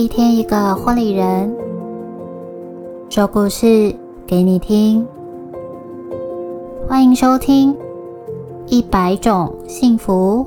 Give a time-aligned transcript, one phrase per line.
[0.00, 1.54] 一天一个婚礼人，
[3.10, 3.94] 说故事
[4.26, 5.06] 给你听。
[6.88, 7.74] 欢迎收听
[8.66, 10.46] 《一百种幸福》。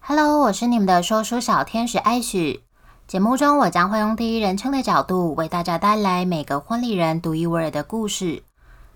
[0.00, 2.62] Hello，我是你们的说书小天使艾许。
[3.06, 8.42] 节目中，我将会用第一人称的角度为大家带来每个婚礼人独一无二的故事，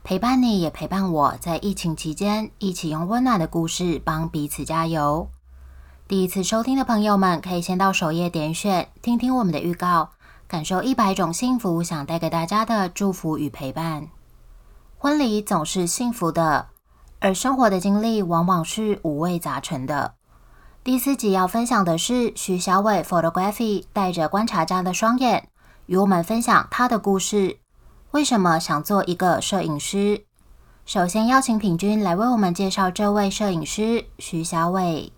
[0.03, 5.29] 陪伴你也陪伴我在疫情期间，一起用温暖的故事帮彼此加油。
[6.09, 10.11] 第一次收听的朋友们，可以先到首页点选听听我们的预告，
[10.47, 14.07] 感受一百种幸福想带给大家的祝福与陪伴。
[14.99, 16.69] 婚礼总是幸福的，
[17.19, 20.15] 而生活的经历往往是五味杂陈的。
[20.85, 25.49] 第四集要分享的是徐小伟 （Photography） 带着观察家的双眼，
[25.87, 27.59] 与我们分享他的故事。
[28.13, 30.25] 为什么想做一个摄影师？
[30.85, 35.13] 首先邀请品君来为我们介绍这位摄影师徐小伟。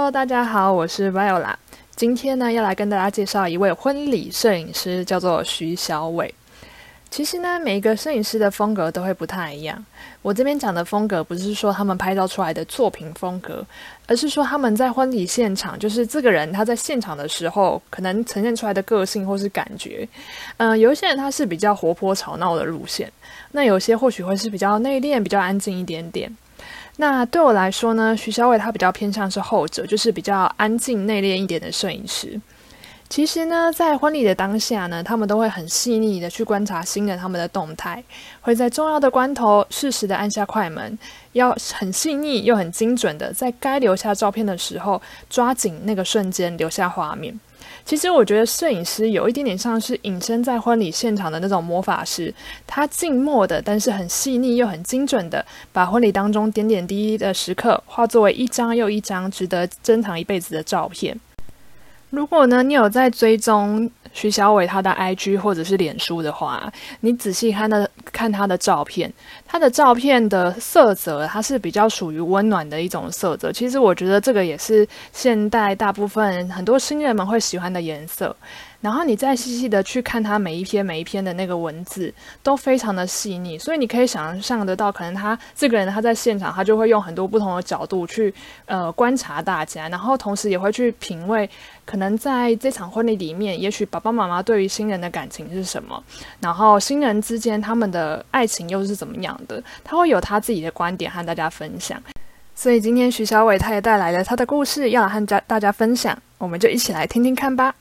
[0.00, 1.54] Hello，大家好，我是 Viola。
[1.94, 6.34] 今天呢，要来跟大家介绍一位婚礼摄影师，叫做徐小伟。
[7.10, 9.84] 其实呢，每一个摄影师的风格都会不太一样。
[10.22, 13.62] 我这边讲的风格，不是说他们拍照出来的作品风格，
[14.06, 20.08] 而是说他们在婚礼现场，就是这个人他在现场的时候，可能呈现出来的个性或是感觉。
[20.56, 23.12] 嗯，有一些人他是比较活泼吵闹的路线，
[23.52, 26.34] 那有些或许会是比较内敛、比较安静一点点。
[27.00, 32.38] 那对我来说呢，徐小伟他比较偏向是后者，就是比较安静内敛一点的摄影师。
[33.08, 38.04] 其实呢，在婚礼的当下呢，他们都会很细腻的去观察新人他们的动态，
[38.42, 40.98] 会在重要的关头适时的按下快门，
[41.32, 47.40] 要很细腻又很精准的在该留下照片的时候，抓紧那个瞬间留下画面。
[47.84, 52.32] 其实我觉得摄影师有一点点像是隐身在婚礼现场的那种魔法师，
[52.66, 61.18] 他静默的，但是很细腻又很精准的，把婚礼当中点点滴滴的时刻，化作为一张又一张值得珍藏一辈子的照片。
[62.10, 69.12] 如果呢，你有在追踪徐小伟他的 IG 或者是脸书的话，你仔细看的看他的照片，
[69.46, 73.52] 他的照片的色泽，它是比较属于温暖的一种色泽。
[73.52, 78.34] 其实我觉得这个也是现代大部分很多新人们会喜欢的颜色。
[78.80, 82.10] 然后你再细细的去看他每一篇每一篇的那个文字，
[82.42, 88.32] 都非常的细腻，所以你可以想象得到，可能他这个人他在现场，他就会用很多不同的角度去
[88.64, 91.46] 呃观察大家，然后同时也会去品味，
[91.84, 96.02] 可能在这场婚礼里面，也许爸爸妈妈对于新人的感情是什么，
[96.40, 102.00] 然后新人之间他们的爱情又是怎么样的，他会有他自己的观点和大家分享。
[102.54, 107.74] 所以今天徐小伟他也带来了他的故事要和家大家分享，我们就一起来听听看吧。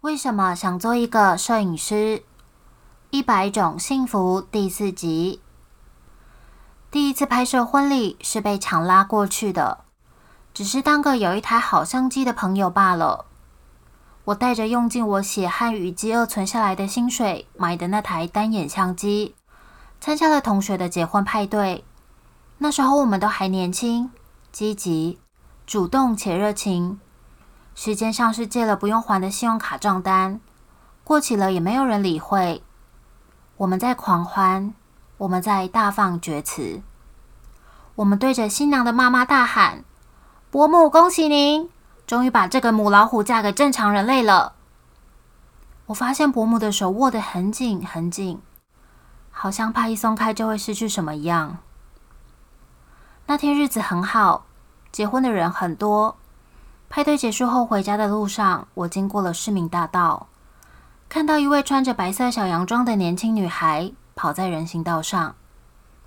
[0.00, 2.22] 为什么想做一个摄影师？
[3.10, 5.40] 一百种幸福第四集。
[6.90, 9.84] 第一次拍摄婚礼是被强拉过去的，
[10.54, 13.26] 只是当个有一台好相机的朋友罢了。
[14.24, 19.34] 我带着用尽我血汗与饥饿存下来的薪水买的那台单眼相机，
[20.00, 21.84] 参加了同学的结婚派对。
[22.56, 24.10] 那时候我们都还年轻、
[24.50, 25.18] 积极、
[25.66, 26.98] 主动且热情。
[27.74, 30.40] 时间上是借了不用还的信用卡账单，
[31.04, 32.62] 过期了也没有人理会。
[33.58, 34.72] 我们在狂欢，
[35.18, 36.80] 我们在大放厥词，
[37.96, 39.82] 我们对着新娘的妈妈大喊
[40.48, 41.68] ：“伯母，恭喜您，
[42.06, 44.52] 终于把这个母老虎嫁给正常人类了。”
[45.86, 48.40] 我发现伯母的手握得很紧很紧，
[49.32, 51.58] 好像怕一松开就会失去什么一样。
[53.26, 54.46] 那天日子很好，
[54.92, 56.16] 结婚的人很多。
[56.88, 60.28] 派对结束后，回家的路上，我经过了市民大道，
[61.08, 65.36] 看到一位穿着白色小洋装的年轻女孩跑在人行道上。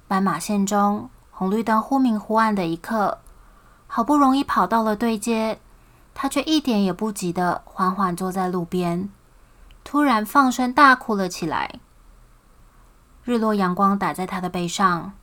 [0.05, 3.19] 斑马线中，红绿灯忽明忽暗的一刻，
[3.87, 5.61] 好不容易跑到了对街，
[6.13, 9.09] 他却一点也不急的缓缓坐在路边，
[9.85, 11.79] 突然放声大哭了起来。
[13.23, 15.13] 日落阳光打在他的背上，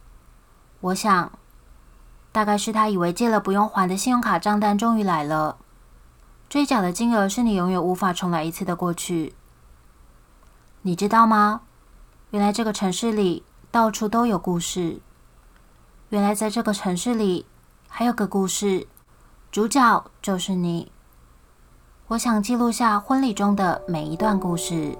[0.80, 1.30] 我想。
[2.30, 5.56] 大概是他以为借了不用还的信用卡账单终于来了，
[6.48, 9.34] 追缴的金额是你永远无法重来一次的过去。
[10.82, 11.62] 你知道吗？
[12.30, 15.00] 原来这个城市里到处都有故事。
[16.10, 17.46] 原来在这个城市里
[17.88, 18.86] 还有个故事，
[19.50, 20.92] 主角就是你。
[22.08, 24.96] 我想记录下婚礼中的每一段故事。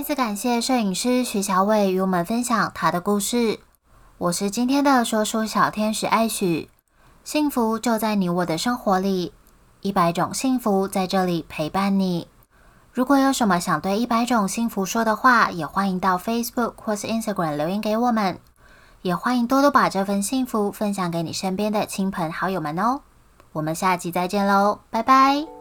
[0.00, 3.60] 再次感谢摄影师徐小伟与我们分享他的故事。
[4.16, 6.70] 我是今天的说书小天使艾许，
[7.22, 9.34] 幸福就在你我的生活里，
[9.82, 12.28] 一百种幸福在这里陪伴你。
[12.94, 18.38] 如果有什么想对一百种幸福说的话，也欢迎到 Facebook 或是 Instagram 留言给我们。
[19.02, 23.02] 也欢迎多多把这份幸福分享给你身边的亲朋好友们哦。
[23.52, 25.59] 我们下期再见喽，拜拜。